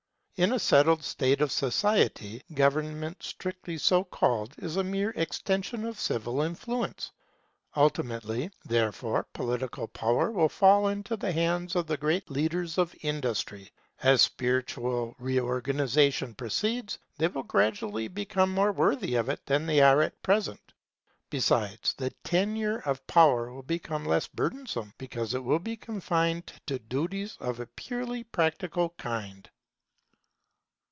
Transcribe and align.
In 0.37 0.53
a 0.53 0.57
settled 0.57 1.03
state 1.03 1.39
of 1.39 1.51
society, 1.51 2.41
Government, 2.55 3.21
strictly 3.21 3.77
so 3.77 4.03
called, 4.03 4.55
is 4.57 4.75
a 4.75 4.83
mere 4.83 5.11
extension 5.11 5.85
of 5.85 5.99
civil 5.99 6.41
influence. 6.41 7.11
Ultimately, 7.77 8.49
therefore, 8.65 9.27
political 9.33 9.87
power 9.87 10.31
will 10.31 10.49
fall 10.49 10.87
into 10.87 11.15
the 11.15 11.31
hands 11.31 11.75
of 11.75 11.85
the 11.85 11.95
great 11.97 12.31
leaders 12.31 12.79
of 12.79 12.95
industry. 13.03 13.71
As 14.01 14.23
spiritual 14.23 15.13
reorganization 15.19 16.33
proceeds, 16.33 16.97
they 17.19 17.27
will 17.27 17.43
gradually 17.43 18.07
become 18.07 18.49
more 18.49 18.71
worthy 18.71 19.13
of 19.13 19.29
it 19.29 19.45
than 19.45 19.67
they 19.67 19.79
are 19.79 20.01
at 20.01 20.23
present. 20.23 20.73
Besides, 21.29 21.93
the 21.93 22.09
tenure 22.23 22.79
of 22.79 23.05
power 23.05 23.53
will 23.53 23.61
become 23.61 24.05
less 24.05 24.25
burdensome, 24.25 24.95
because 24.97 25.35
it 25.35 25.43
will 25.43 25.59
be 25.59 25.77
confined 25.77 26.51
to 26.65 26.79
duties 26.79 27.37
of 27.39 27.59
a 27.59 27.67
purely 27.67 28.23
practical 28.23 28.89
kind. 28.97 29.47